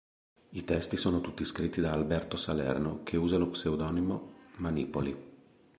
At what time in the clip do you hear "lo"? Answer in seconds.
3.37-3.49